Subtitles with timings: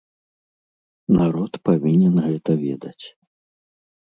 [1.19, 3.05] Народ павінен гэта ведаць.